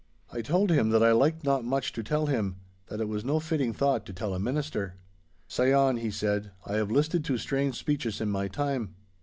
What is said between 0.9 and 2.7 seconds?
I liked not much to tell him;